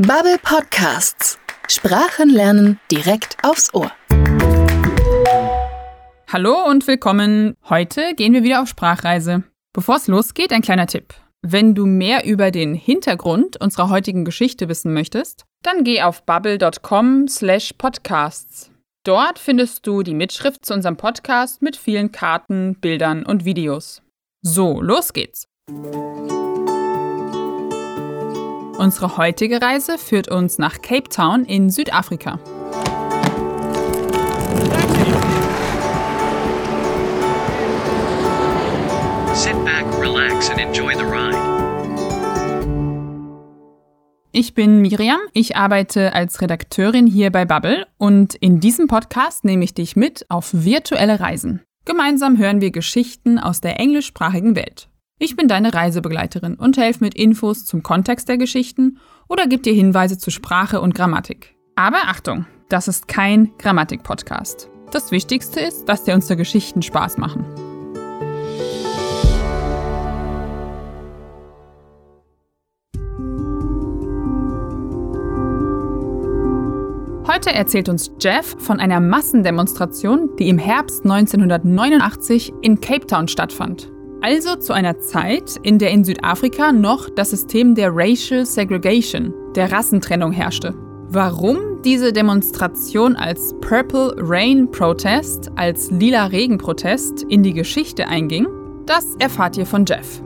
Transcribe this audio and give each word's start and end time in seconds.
Bubble 0.00 0.38
Podcasts. 0.40 1.40
Sprachen 1.66 2.30
lernen 2.30 2.78
direkt 2.88 3.36
aufs 3.42 3.74
Ohr. 3.74 3.90
Hallo 6.32 6.64
und 6.68 6.86
willkommen. 6.86 7.56
Heute 7.68 8.14
gehen 8.14 8.32
wir 8.32 8.44
wieder 8.44 8.62
auf 8.62 8.68
Sprachreise. 8.68 9.42
Bevor 9.72 9.96
es 9.96 10.06
losgeht, 10.06 10.52
ein 10.52 10.62
kleiner 10.62 10.86
Tipp. 10.86 11.14
Wenn 11.42 11.74
du 11.74 11.84
mehr 11.84 12.24
über 12.24 12.52
den 12.52 12.74
Hintergrund 12.74 13.60
unserer 13.60 13.90
heutigen 13.90 14.24
Geschichte 14.24 14.68
wissen 14.68 14.94
möchtest, 14.94 15.46
dann 15.64 15.82
geh 15.82 16.02
auf 16.02 16.24
bubble.com/podcasts. 16.24 18.70
Dort 19.02 19.40
findest 19.40 19.84
du 19.84 20.04
die 20.04 20.14
Mitschrift 20.14 20.64
zu 20.64 20.74
unserem 20.74 20.96
Podcast 20.96 21.60
mit 21.60 21.76
vielen 21.76 22.12
Karten, 22.12 22.76
Bildern 22.76 23.26
und 23.26 23.44
Videos. 23.44 24.00
So, 24.42 24.80
los 24.80 25.12
geht's. 25.12 25.48
Unsere 28.78 29.16
heutige 29.16 29.60
Reise 29.60 29.98
führt 29.98 30.28
uns 30.28 30.58
nach 30.58 30.80
Cape 30.80 31.08
Town 31.08 31.44
in 31.44 31.68
Südafrika. 31.68 32.38
Ich 44.30 44.54
bin 44.54 44.80
Miriam, 44.80 45.18
ich 45.32 45.56
arbeite 45.56 46.12
als 46.12 46.40
Redakteurin 46.40 47.08
hier 47.08 47.32
bei 47.32 47.44
Bubble 47.44 47.84
und 47.96 48.36
in 48.36 48.60
diesem 48.60 48.86
Podcast 48.86 49.44
nehme 49.44 49.64
ich 49.64 49.74
dich 49.74 49.96
mit 49.96 50.24
auf 50.28 50.50
virtuelle 50.52 51.18
Reisen. 51.18 51.64
Gemeinsam 51.84 52.38
hören 52.38 52.60
wir 52.60 52.70
Geschichten 52.70 53.40
aus 53.40 53.60
der 53.60 53.80
englischsprachigen 53.80 54.54
Welt. 54.54 54.88
Ich 55.20 55.34
bin 55.34 55.48
deine 55.48 55.74
Reisebegleiterin 55.74 56.54
und 56.54 56.76
helfe 56.76 57.02
mit 57.02 57.14
Infos 57.14 57.64
zum 57.64 57.82
Kontext 57.82 58.28
der 58.28 58.38
Geschichten 58.38 58.98
oder 59.28 59.48
gebe 59.48 59.62
dir 59.62 59.72
Hinweise 59.72 60.16
zu 60.16 60.30
Sprache 60.30 60.80
und 60.80 60.94
Grammatik. 60.94 61.56
Aber 61.74 62.04
Achtung, 62.06 62.46
das 62.68 62.86
ist 62.86 63.08
kein 63.08 63.50
Grammatik-Podcast. 63.58 64.70
Das 64.92 65.10
Wichtigste 65.10 65.58
ist, 65.58 65.86
dass 65.86 66.04
dir 66.04 66.14
unsere 66.14 66.36
Geschichten 66.36 66.82
Spaß 66.82 67.18
machen. 67.18 67.44
Heute 77.26 77.52
erzählt 77.52 77.88
uns 77.88 78.12
Jeff 78.20 78.54
von 78.60 78.78
einer 78.78 79.00
Massendemonstration, 79.00 80.36
die 80.38 80.48
im 80.48 80.58
Herbst 80.58 81.02
1989 81.04 82.52
in 82.62 82.80
Cape 82.80 83.06
Town 83.06 83.26
stattfand. 83.26 83.90
Also 84.20 84.56
zu 84.56 84.72
einer 84.72 84.98
Zeit, 84.98 85.60
in 85.62 85.78
der 85.78 85.92
in 85.92 86.02
Südafrika 86.02 86.72
noch 86.72 87.08
das 87.08 87.30
System 87.30 87.76
der 87.76 87.90
Racial 87.94 88.44
Segregation, 88.44 89.32
der 89.54 89.70
Rassentrennung 89.70 90.32
herrschte. 90.32 90.74
Warum 91.10 91.82
diese 91.84 92.12
Demonstration 92.12 93.14
als 93.14 93.54
Purple 93.60 94.16
Rain 94.18 94.68
Protest, 94.72 95.52
als 95.54 95.92
lila 95.92 96.26
Regenprotest 96.26 97.22
in 97.28 97.44
die 97.44 97.54
Geschichte 97.54 98.08
einging, 98.08 98.48
das 98.86 99.14
erfahrt 99.20 99.56
ihr 99.56 99.66
von 99.66 99.84
Jeff. 99.86 100.20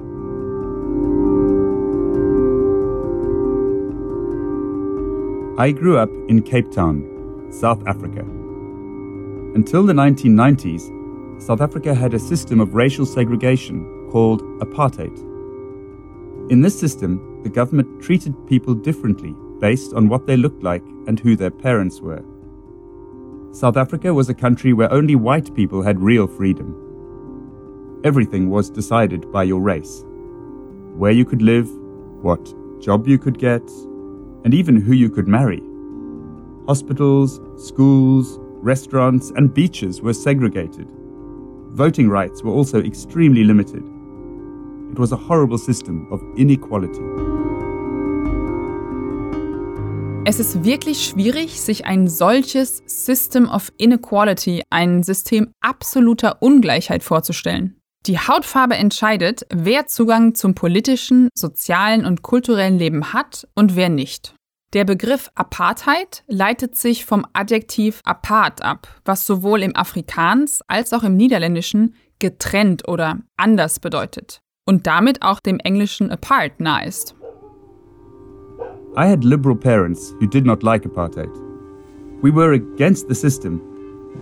I 5.59 5.71
grew 5.71 5.99
up 5.99 6.11
in 6.29 6.43
Cape 6.43 6.71
Town, 6.71 7.05
South 7.51 7.87
Africa. 7.87 8.25
Until 9.55 9.87
the 9.87 9.93
1990s, 9.93 10.91
South 11.47 11.61
Africa 11.61 11.93
had 11.93 12.15
a 12.15 12.21
system 12.21 12.61
of 12.61 12.77
racial 12.77 13.05
segregation 13.05 14.09
called 14.13 14.43
apartheid. 14.61 15.19
In 16.53 16.61
this 16.61 16.79
system, 16.79 17.43
the 17.43 17.51
government 17.51 18.01
treated 18.01 18.47
people 18.47 18.75
differently 18.75 19.35
based 19.59 19.93
on 19.93 20.09
what 20.09 20.25
they 20.25 20.37
looked 20.37 20.63
like 20.63 20.85
and 21.09 21.19
who 21.19 21.35
their 21.35 21.51
parents 21.51 22.01
were. 22.01 22.23
South 23.51 23.77
Africa 23.77 24.15
was 24.15 24.29
a 24.29 24.35
country 24.35 24.73
where 24.73 24.93
only 24.93 25.17
white 25.17 25.53
people 25.53 25.83
had 25.83 25.99
real 25.99 26.29
freedom. 26.29 26.77
Everything 28.05 28.49
was 28.49 28.71
decided 28.71 29.33
by 29.33 29.43
your 29.43 29.61
race 29.61 30.05
where 30.97 31.11
you 31.11 31.25
could 31.25 31.43
live, 31.43 31.69
what 32.23 32.55
job 32.81 33.09
you 33.09 33.19
could 33.19 33.41
get, 33.41 33.69
and 34.45 34.55
even 34.55 34.81
who 34.81 34.93
you 34.93 35.11
could 35.11 35.27
marry. 35.27 35.61
Hospitals, 36.69 37.41
schools, 37.57 38.39
restaurants, 38.63 39.33
and 39.35 39.53
beaches 39.53 40.03
were 40.03 40.15
segregated 40.15 40.87
voting 41.75 42.09
rights 42.09 42.45
were 42.45 42.53
also 42.53 42.81
extremely 42.81 43.45
limited. 43.45 43.83
It 44.93 44.99
was 44.99 45.13
a 45.13 45.17
horrible 45.17 45.59
system 45.59 46.07
of 46.13 46.21
inequality. 46.37 47.03
Es 50.25 50.39
ist 50.39 50.65
wirklich 50.65 51.05
schwierig, 51.05 51.61
sich 51.61 51.85
ein 51.85 52.07
solches 52.07 52.83
System 52.87 53.49
of 53.49 53.73
Inequality, 53.77 54.63
ein 54.71 55.03
System 55.03 55.53
absoluter 55.61 56.41
Ungleichheit 56.41 57.03
vorzustellen. 57.03 57.81
Die 58.07 58.19
Hautfarbe 58.19 58.77
entscheidet, 58.77 59.47
wer 59.53 59.87
Zugang 59.87 60.35
zum 60.35 60.55
politischen, 60.55 61.29
sozialen 61.35 62.05
und 62.05 62.23
kulturellen 62.23 62.79
Leben 62.79 63.13
hat 63.13 63.49
und 63.55 63.75
wer 63.75 63.89
nicht. 63.89 64.35
Der 64.73 64.87
Begriff 64.87 65.31
Apartheid 65.35 66.25
leitet 66.29 66.77
sich 66.77 67.05
vom 67.05 67.27
Adjektiv 67.35 68.01
apart 68.05 68.65
ab, 68.65 68.89
was 69.05 69.27
sowohl 69.27 69.63
im 69.63 69.77
Afrikaans 69.77 70.63
als 70.67 70.95
auch 70.95 71.03
im 71.03 71.15
Niederländischen 71.15 71.95
getrennt 72.21 72.89
oder 72.89 73.19
anders 73.37 73.81
bedeutet 73.81 74.41
und 74.65 74.87
damit 74.87 75.21
auch 75.21 75.41
dem 75.41 75.59
englischen 75.59 76.11
apart 76.11 76.59
nahe 76.59 76.87
ist. 76.87 77.15
I 78.97 79.07
had 79.07 79.25
liberal 79.25 79.55
parents 79.55 80.15
who 80.19 80.27
did 80.27 80.47
not 80.47 80.63
like 80.63 80.87
apartheid. 80.87 81.31
We 82.23 82.35
were 82.35 82.55
against 82.55 83.09
the 83.09 83.15
system, 83.15 83.61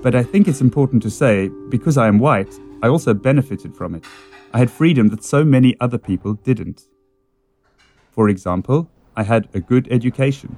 but 0.02 0.16
I 0.16 0.24
think 0.24 0.48
it's 0.48 0.60
important 0.60 1.00
to 1.04 1.10
say 1.10 1.48
because 1.68 1.96
I 1.96 2.08
am 2.08 2.18
white, 2.18 2.50
I 2.82 2.88
also 2.88 3.14
benefited 3.14 3.76
from 3.76 3.94
it. 3.94 4.04
I 4.52 4.58
had 4.58 4.70
freedom 4.70 5.10
that 5.10 5.22
so 5.22 5.44
many 5.44 5.76
other 5.80 5.98
people 5.98 6.34
didn't. 6.42 6.88
For 8.10 8.28
example, 8.28 8.88
I 9.20 9.22
had 9.22 9.50
a 9.52 9.60
good 9.60 9.86
education. 9.90 10.56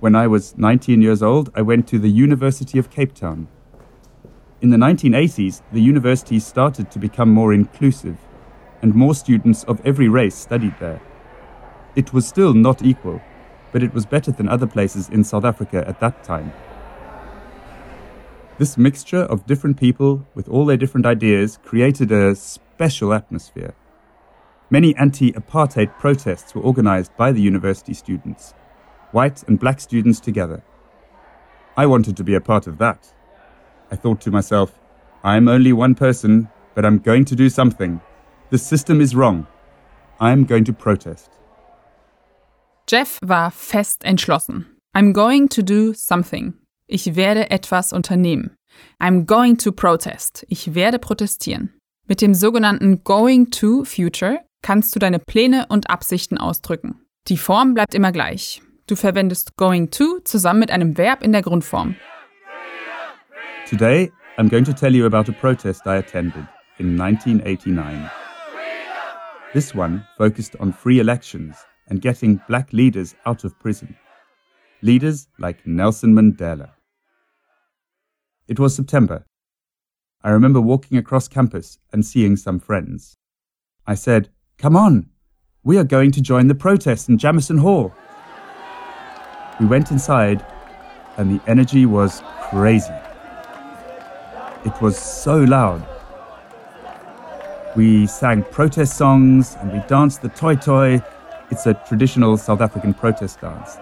When 0.00 0.16
I 0.16 0.26
was 0.26 0.58
19 0.58 1.00
years 1.00 1.22
old, 1.22 1.48
I 1.54 1.62
went 1.62 1.86
to 1.86 1.98
the 2.00 2.10
University 2.10 2.76
of 2.76 2.90
Cape 2.90 3.14
Town. 3.14 3.46
In 4.60 4.70
the 4.70 4.76
1980s, 4.76 5.62
the 5.70 5.80
university 5.80 6.40
started 6.40 6.90
to 6.90 6.98
become 6.98 7.30
more 7.30 7.54
inclusive, 7.54 8.18
and 8.82 8.96
more 8.96 9.14
students 9.14 9.62
of 9.68 9.80
every 9.86 10.08
race 10.08 10.34
studied 10.34 10.74
there. 10.80 11.00
It 11.94 12.12
was 12.12 12.26
still 12.26 12.52
not 12.52 12.82
equal, 12.82 13.22
but 13.70 13.84
it 13.84 13.94
was 13.94 14.06
better 14.06 14.32
than 14.32 14.48
other 14.48 14.66
places 14.66 15.08
in 15.08 15.22
South 15.22 15.44
Africa 15.44 15.84
at 15.86 16.00
that 16.00 16.24
time. 16.24 16.52
This 18.58 18.76
mixture 18.76 19.22
of 19.22 19.46
different 19.46 19.76
people 19.78 20.26
with 20.34 20.48
all 20.48 20.66
their 20.66 20.76
different 20.76 21.06
ideas 21.06 21.60
created 21.62 22.10
a 22.10 22.34
special 22.34 23.14
atmosphere. 23.14 23.76
Many 24.72 24.94
anti 24.94 25.32
apartheid 25.32 25.98
protests 25.98 26.54
were 26.54 26.62
organized 26.62 27.16
by 27.16 27.32
the 27.32 27.40
university 27.40 27.92
students, 27.92 28.54
white 29.10 29.42
and 29.48 29.58
black 29.58 29.80
students 29.80 30.20
together. 30.20 30.62
I 31.76 31.86
wanted 31.86 32.16
to 32.16 32.22
be 32.22 32.36
a 32.36 32.40
part 32.40 32.68
of 32.68 32.78
that. 32.78 33.12
I 33.90 33.96
thought 33.96 34.20
to 34.20 34.30
myself, 34.30 34.78
I'm 35.24 35.48
only 35.48 35.72
one 35.72 35.96
person, 35.96 36.48
but 36.76 36.84
I'm 36.84 36.98
going 36.98 37.24
to 37.24 37.34
do 37.34 37.48
something. 37.48 38.00
The 38.50 38.58
system 38.58 39.00
is 39.00 39.16
wrong. 39.16 39.48
I'm 40.20 40.44
going 40.44 40.64
to 40.66 40.72
protest. 40.72 41.30
Jeff 42.86 43.18
war 43.22 43.50
fest 43.50 44.04
entschlossen. 44.04 44.66
I'm 44.94 45.12
going 45.12 45.48
to 45.48 45.64
do 45.64 45.94
something. 45.94 46.54
Ich 46.86 47.16
werde 47.16 47.50
etwas 47.50 47.92
unternehmen. 47.92 48.56
I'm 49.00 49.24
going 49.26 49.56
to 49.58 49.72
protest. 49.72 50.44
Ich 50.48 50.74
werde 50.74 51.00
protestieren. 51.00 51.70
Mit 52.08 52.20
dem 52.20 52.34
sogenannten 52.34 53.02
Going 53.02 53.50
to 53.50 53.84
Future 53.84 54.40
kannst 54.62 54.94
du 54.94 54.98
deine 54.98 55.18
Pläne 55.18 55.66
und 55.68 55.90
Absichten 55.90 56.38
ausdrücken. 56.38 57.00
Die 57.28 57.36
Form 57.36 57.74
bleibt 57.74 57.94
immer 57.94 58.12
gleich. 58.12 58.62
Du 58.86 58.96
verwendest 58.96 59.56
going 59.56 59.90
to 59.90 60.18
zusammen 60.24 60.60
mit 60.60 60.70
einem 60.70 60.96
Verb 60.96 61.22
in 61.22 61.32
der 61.32 61.42
Grundform. 61.42 61.96
Today, 63.68 64.10
I'm 64.36 64.48
going 64.48 64.64
to 64.64 64.72
tell 64.72 64.94
you 64.94 65.06
about 65.06 65.30
a 65.30 65.34
protest 65.34 65.86
I 65.86 65.98
attended 65.98 66.46
in 66.78 66.98
1989. 66.98 68.10
This 69.52 69.74
one 69.74 70.04
focused 70.16 70.58
on 70.60 70.72
free 70.72 70.98
elections 70.98 71.56
and 71.88 72.00
getting 72.00 72.40
black 72.48 72.72
leaders 72.72 73.14
out 73.26 73.44
of 73.44 73.58
prison. 73.58 73.96
Leaders 74.82 75.28
like 75.38 75.66
Nelson 75.66 76.14
Mandela. 76.14 76.70
It 78.48 78.58
was 78.58 78.74
September. 78.74 79.24
I 80.22 80.30
remember 80.30 80.60
walking 80.60 80.98
across 80.98 81.28
campus 81.28 81.78
and 81.92 82.04
seeing 82.04 82.36
some 82.36 82.58
friends. 82.58 83.14
I 83.86 83.94
said, 83.94 84.30
Come 84.60 84.76
on, 84.76 85.08
we 85.64 85.78
are 85.78 85.84
going 85.84 86.10
to 86.10 86.20
join 86.20 86.48
the 86.48 86.54
protest 86.54 87.08
in 87.08 87.16
Jamison 87.16 87.56
Hall. 87.56 87.94
We 89.58 89.64
went 89.64 89.90
inside, 89.90 90.44
and 91.16 91.30
the 91.30 91.50
energy 91.50 91.86
was 91.86 92.22
crazy. 92.50 92.92
It 94.66 94.82
was 94.82 94.98
so 94.98 95.38
loud. 95.38 95.82
We 97.74 98.06
sang 98.06 98.42
protest 98.42 98.98
songs 98.98 99.56
and 99.62 99.72
we 99.72 99.78
danced 99.88 100.20
the 100.20 100.28
toy 100.28 100.56
toy, 100.56 101.02
It's 101.50 101.64
a 101.64 101.72
traditional 101.88 102.36
South 102.36 102.60
African 102.60 102.92
protest 102.92 103.40
dance. 103.40 103.78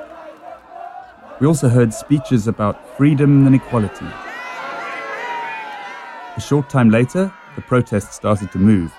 We 1.40 1.48
also 1.48 1.69
heard 1.69 1.92
speeches 1.92 2.46
about 2.46 2.96
freedom 2.96 3.46
and 3.46 3.56
equality. 3.56 4.06
A 6.36 6.40
short 6.40 6.70
time 6.70 6.90
later, 6.90 7.32
the 7.56 7.62
protest 7.62 8.12
started 8.12 8.52
to 8.52 8.58
move. 8.58 8.92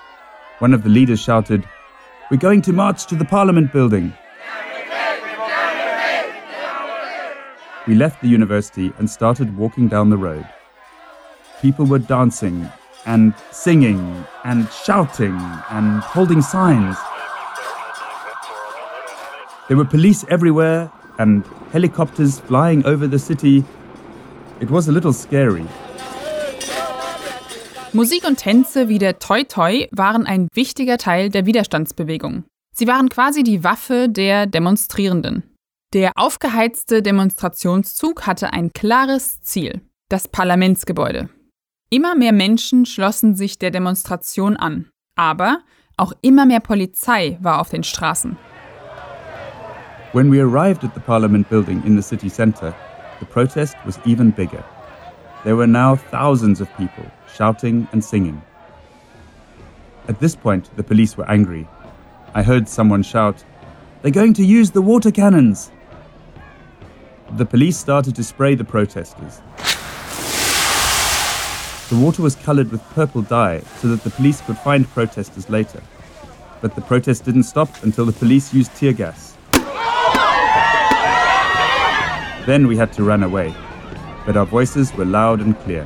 One 0.60 0.74
of 0.74 0.82
the 0.82 0.90
leaders 0.90 1.18
shouted, 1.20 1.66
We're 2.30 2.36
going 2.36 2.60
to 2.62 2.72
march 2.74 3.06
to 3.06 3.14
the 3.14 3.24
Parliament 3.24 3.72
building. 3.72 4.12
We 7.86 7.94
left 7.94 8.20
the 8.20 8.28
university 8.28 8.92
and 8.98 9.08
started 9.08 9.56
walking 9.56 9.88
down 9.88 10.10
the 10.10 10.18
road. 10.18 10.46
People 11.62 11.86
were 11.86 11.98
dancing 11.98 12.70
and 13.06 13.32
singing 13.50 14.22
and 14.44 14.70
shouting 14.70 15.34
and 15.70 16.02
holding 16.02 16.42
signs. 16.42 16.98
There 19.68 19.78
were 19.78 19.86
police 19.86 20.26
everywhere 20.28 20.92
and 21.18 21.42
helicopters 21.72 22.38
flying 22.40 22.84
over 22.84 23.06
the 23.06 23.18
city. 23.18 23.64
It 24.60 24.70
was 24.70 24.88
a 24.88 24.92
little 24.92 25.14
scary. 25.14 25.66
Musik 27.92 28.24
und 28.24 28.36
Tänze 28.36 28.88
wie 28.88 28.98
der 28.98 29.18
Toi 29.18 29.42
Toi 29.42 29.88
waren 29.90 30.24
ein 30.24 30.46
wichtiger 30.54 30.96
Teil 30.96 31.28
der 31.28 31.44
Widerstandsbewegung. 31.44 32.44
Sie 32.72 32.86
waren 32.86 33.08
quasi 33.08 33.42
die 33.42 33.64
Waffe 33.64 34.08
der 34.08 34.46
Demonstrierenden. 34.46 35.42
Der 35.92 36.12
aufgeheizte 36.14 37.02
Demonstrationszug 37.02 38.28
hatte 38.28 38.52
ein 38.52 38.72
klares 38.72 39.40
Ziel, 39.40 39.80
das 40.08 40.28
Parlamentsgebäude. 40.28 41.30
Immer 41.90 42.14
mehr 42.14 42.32
Menschen 42.32 42.86
schlossen 42.86 43.34
sich 43.34 43.58
der 43.58 43.72
Demonstration 43.72 44.56
an, 44.56 44.88
aber 45.16 45.58
auch 45.96 46.12
immer 46.22 46.46
mehr 46.46 46.60
Polizei 46.60 47.38
war 47.40 47.60
auf 47.60 47.70
den 47.70 47.82
Straßen. 47.82 48.36
When 50.12 50.32
we 50.32 50.40
arrived 50.40 50.84
at 50.84 50.94
the 50.94 51.00
Parliament 51.00 51.48
building 51.50 51.82
in 51.84 52.00
the 52.00 52.02
city 52.02 52.30
centre, 52.30 52.72
the 53.18 53.26
protest 53.26 53.74
was 53.84 53.98
even 54.06 54.30
bigger. 54.30 54.64
There 55.42 55.56
were 55.56 55.66
now 55.66 55.96
thousands 55.96 56.60
of 56.60 56.68
people 56.76 57.04
shouting 57.34 57.88
and 57.92 58.04
singing. 58.04 58.42
At 60.06 60.20
this 60.20 60.36
point, 60.36 60.68
the 60.76 60.82
police 60.82 61.16
were 61.16 61.28
angry. 61.30 61.66
I 62.34 62.42
heard 62.42 62.68
someone 62.68 63.02
shout, 63.02 63.42
They're 64.02 64.10
going 64.10 64.34
to 64.34 64.44
use 64.44 64.70
the 64.70 64.82
water 64.82 65.10
cannons! 65.10 65.70
The 67.36 67.46
police 67.46 67.78
started 67.78 68.14
to 68.16 68.24
spray 68.24 68.54
the 68.54 68.64
protesters. 68.64 69.40
The 71.88 71.96
water 71.96 72.22
was 72.22 72.36
coloured 72.36 72.70
with 72.70 72.82
purple 72.90 73.22
dye 73.22 73.60
so 73.78 73.88
that 73.88 74.04
the 74.04 74.10
police 74.10 74.40
could 74.42 74.58
find 74.58 74.86
protesters 74.90 75.48
later. 75.48 75.82
But 76.60 76.74
the 76.74 76.82
protest 76.82 77.24
didn't 77.24 77.44
stop 77.44 77.82
until 77.82 78.04
the 78.04 78.12
police 78.12 78.52
used 78.52 78.74
tear 78.76 78.92
gas. 78.92 79.36
Then 82.46 82.66
we 82.66 82.76
had 82.76 82.92
to 82.94 83.04
run 83.04 83.22
away, 83.22 83.54
but 84.30 84.36
our 84.36 84.46
voices 84.46 84.96
were 84.96 85.04
loud 85.04 85.40
and 85.40 85.56
clear. 85.64 85.84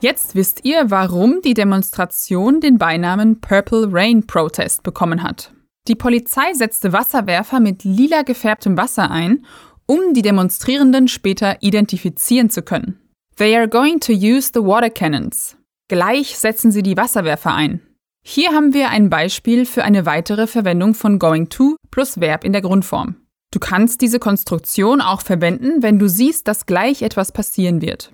Jetzt 0.00 0.34
wisst 0.34 0.64
ihr, 0.64 0.90
warum 0.90 1.40
die 1.42 1.54
Demonstration 1.54 2.60
den 2.60 2.78
Beinamen 2.78 3.40
Purple 3.40 3.88
Rain 3.90 4.26
Protest 4.26 4.82
bekommen 4.82 5.22
hat. 5.22 5.52
Die 5.88 5.94
Polizei 5.94 6.52
setzte 6.52 6.92
Wasserwerfer 6.92 7.60
mit 7.60 7.84
lila 7.84 8.22
gefärbtem 8.22 8.76
Wasser 8.76 9.10
ein, 9.10 9.46
um 9.86 10.12
die 10.12 10.22
Demonstrierenden 10.22 11.08
später 11.08 11.56
identifizieren 11.62 12.50
zu 12.50 12.62
können. 12.62 13.00
They 13.36 13.56
are 13.56 13.68
going 13.68 14.00
to 14.00 14.12
use 14.12 14.50
the 14.52 14.60
water 14.60 14.90
cannons. 14.90 15.56
Gleich 15.88 16.38
setzen 16.38 16.70
sie 16.70 16.82
die 16.82 16.96
Wasserwerfer 16.96 17.54
ein. 17.54 17.80
Hier 18.22 18.50
haben 18.50 18.74
wir 18.74 18.90
ein 18.90 19.08
Beispiel 19.08 19.64
für 19.64 19.84
eine 19.84 20.04
weitere 20.04 20.46
Verwendung 20.46 20.94
von 20.94 21.18
going 21.18 21.48
to 21.48 21.76
plus 21.90 22.20
Verb 22.20 22.44
in 22.44 22.52
der 22.52 22.60
Grundform. 22.60 23.16
Du 23.52 23.58
kannst 23.58 24.00
diese 24.00 24.20
Konstruktion 24.20 25.00
auch 25.00 25.22
verwenden, 25.22 25.82
wenn 25.82 25.98
du 25.98 26.08
siehst, 26.08 26.46
dass 26.46 26.66
gleich 26.66 27.02
etwas 27.02 27.32
passieren 27.32 27.82
wird. 27.82 28.12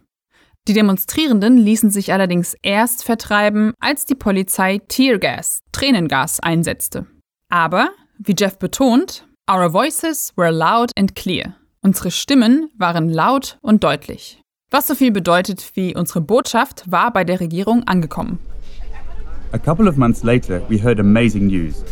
Die 0.66 0.72
Demonstrierenden 0.72 1.58
ließen 1.58 1.90
sich 1.90 2.12
allerdings 2.12 2.56
erst 2.62 3.04
vertreiben, 3.04 3.74
als 3.78 4.06
die 4.06 4.14
Polizei 4.14 4.80
Teargas, 4.88 5.60
Tränengas, 5.72 6.40
einsetzte. 6.40 7.06
Aber, 7.50 7.90
wie 8.18 8.34
Jeff 8.36 8.58
betont, 8.58 9.28
our 9.48 9.70
voices 9.70 10.32
were 10.36 10.50
loud 10.50 10.90
and 10.96 11.14
clear. 11.14 11.54
Unsere 11.82 12.10
Stimmen 12.10 12.70
waren 12.76 13.10
laut 13.10 13.58
und 13.60 13.84
deutlich. 13.84 14.40
Was 14.70 14.86
so 14.86 14.94
viel 14.94 15.12
bedeutet 15.12 15.72
wie 15.74 15.94
unsere 15.94 16.22
Botschaft 16.22 16.90
war 16.90 17.12
bei 17.12 17.24
der 17.24 17.40
Regierung 17.40 17.84
angekommen. 17.84 18.38
A 19.52 19.58
couple 19.58 19.88
of 19.88 19.96
months 19.96 20.24
later, 20.24 20.62
we 20.68 20.82
heard 20.82 20.98
amazing 20.98 21.46
news. 21.46 21.84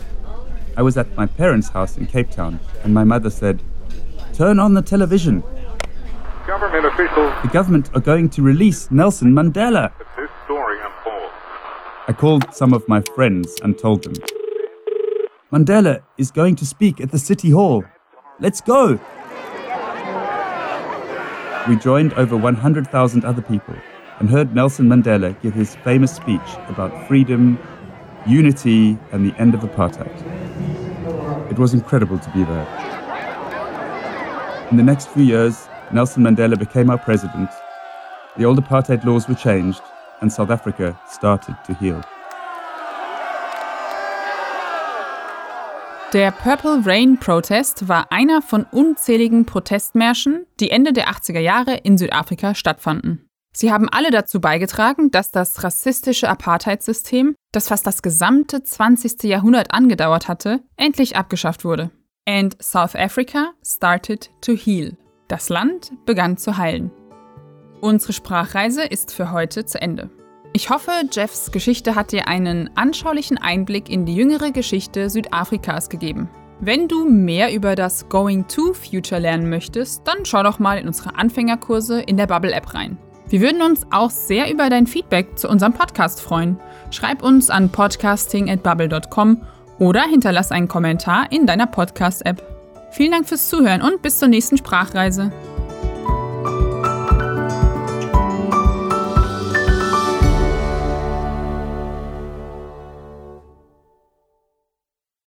I 0.77 0.83
was 0.83 0.97
at 0.97 1.15
my 1.17 1.27
parents' 1.27 1.69
house 1.69 1.97
in 1.97 2.07
Cape 2.07 2.31
Town, 2.31 2.59
and 2.83 2.93
my 2.93 3.05
mother 3.05 3.31
said, 3.31 3.63
Turn 4.33 4.59
on 4.59 4.75
the 4.75 4.83
television. 4.83 5.43
Government 6.47 6.85
officials 6.85 7.33
The 7.43 7.51
government 7.53 7.91
are 7.95 8.01
going 8.01 8.29
to 8.31 8.43
release 8.43 8.91
Nelson 8.91 9.33
Mandela. 9.33 9.93
if 10.01 10.07
this 10.17 10.31
story 10.45 10.79
unfolds. 10.81 11.33
I 12.09 12.13
called 12.13 12.53
some 12.53 12.73
of 12.73 12.87
my 12.89 13.01
friends 13.15 13.55
and 13.63 13.79
told 13.79 14.03
them. 14.03 14.15
Mandela 15.53 16.03
is 16.19 16.33
going 16.33 16.57
to 16.57 16.67
speak 16.67 17.01
at 17.01 17.13
the 17.13 17.19
City 17.19 17.51
Hall. 17.51 17.85
Let's 18.41 18.61
go! 18.61 18.99
We 21.69 21.77
joined 21.77 22.13
over 22.15 22.37
100,000 22.37 23.25
other 23.25 23.41
people 23.41 23.75
and 24.19 24.29
heard 24.29 24.55
Nelson 24.55 24.87
Mandela 24.89 25.41
give 25.41 25.55
his 25.55 25.77
famous 25.77 26.15
speech 26.15 26.41
about 26.69 27.07
freedom, 27.09 27.59
unity, 28.27 28.99
and 29.13 29.25
the 29.25 29.41
end 29.41 29.55
of 29.55 29.61
apartheid. 29.61 30.34
It 31.55 31.61
was 31.61 31.73
incredible 31.73 32.19
to 32.19 32.31
be 32.31 32.43
there. 32.43 32.67
In 34.73 34.77
the 34.77 34.83
next 34.83 35.09
few 35.11 35.23
years, 35.23 35.69
Nelson 35.93 36.25
Mandela 36.25 36.59
became 36.59 36.91
our 36.91 36.99
president, 36.99 37.49
the 38.37 38.45
old 38.45 38.59
apartheid 38.59 39.05
laws 39.05 39.29
were 39.29 39.37
changed, 39.37 39.81
and 40.21 40.33
South 40.33 40.51
Africa 40.51 40.99
started 41.09 41.55
to 41.65 41.75
heal. 41.75 42.01
Der 46.13 46.33
Purple 46.33 46.85
Rain 46.85 47.19
Protest 47.21 47.87
war 47.87 48.07
einer 48.11 48.43
von 48.43 48.67
unzähligen 48.73 49.47
Protestmärschen, 49.47 50.47
die 50.59 50.73
Ende 50.73 50.93
der 50.93 51.07
80er 51.07 51.39
Jahre 51.39 51.77
in 51.77 51.97
Südafrika 51.97 52.57
stattfanden. 52.57 53.29
Sie 53.57 53.73
haben 53.73 53.89
alle 53.89 54.11
dazu 54.11 54.41
beigetragen, 54.41 55.13
dass 55.13 55.31
das 55.31 55.63
rassistische 55.63 56.29
Apartheidssystem, 56.29 57.37
das 57.53 57.69
fast 57.69 57.87
das 57.87 58.03
gesamte 58.03 58.65
20. 58.65 59.23
Jahrhundert 59.23 59.73
angedauert 59.73 60.27
hatte, 60.27 60.61
endlich 60.77 61.17
abgeschafft 61.17 61.65
wurde. 61.65 61.93
And 62.27 62.61
South 62.61 62.97
Africa 62.97 63.53
started 63.65 64.31
to 64.41 64.55
heal. 64.55 64.97
Das 65.29 65.49
Land 65.51 65.93
begann 66.05 66.37
zu 66.37 66.57
heilen. 66.57 66.91
Unsere 67.81 68.13
Sprachreise 68.13 68.83
ist 68.83 69.15
für 69.15 69.31
heute 69.31 69.65
zu 69.65 69.81
Ende. 69.81 70.11
Ich 70.53 70.71
hoffe, 70.71 70.91
Jeffs 71.13 71.53
Geschichte 71.53 71.95
hat 71.95 72.11
dir 72.11 72.27
einen 72.27 72.71
anschaulichen 72.77 73.39
Einblick 73.39 73.89
in 73.89 74.05
die 74.05 74.17
jüngere 74.17 74.51
Geschichte 74.51 75.11
Südafrikas 75.11 75.89
gegeben. 75.89 76.29
Wenn 76.61 76.89
du 76.89 77.05
mehr 77.05 77.53
über 77.55 77.77
das 77.77 78.09
Going 78.09 78.49
to 78.49 78.73
Future 78.73 79.21
lernen 79.21 79.49
möchtest, 79.49 80.07
dann 80.07 80.25
schau 80.25 80.43
doch 80.43 80.59
mal 80.59 80.79
in 80.79 80.89
unsere 80.89 81.15
Anfängerkurse 81.15 82.01
in 82.01 82.17
der 82.17 82.27
Bubble 82.27 82.53
App 82.53 82.75
rein. 82.75 82.99
Wir 83.29 83.41
würden 83.41 83.63
uns 83.63 83.87
auch 83.91 84.11
sehr 84.11 84.51
über 84.53 84.69
dein 84.69 84.87
Feedback 84.87 85.39
zu 85.39 85.49
unserem 85.49 85.73
Podcast 85.73 86.21
freuen. 86.21 86.59
Schreib 86.91 87.23
uns 87.23 87.51
an 87.51 87.71
podcasting@bubble.com 87.71 89.43
oder 89.79 90.03
hinterlass 90.03 90.53
einen 90.53 90.69
Kommentar 90.69 91.33
in 91.33 91.47
deiner 91.47 91.67
Podcast-App. 91.67 92.43
Vielen 92.93 93.13
Dank 93.13 93.29
fürs 93.29 93.49
Zuhören 93.49 93.83
und 93.83 94.03
bis 94.03 94.19
zur 94.19 94.29
nächsten 94.29 94.57
Sprachreise. 94.57 95.33